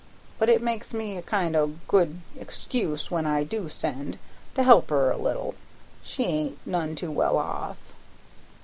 [0.39, 4.17] But it makes me a kind o' good excuse, when I do send,
[4.55, 5.53] to help her a little;
[6.01, 7.77] she ain't none too well off.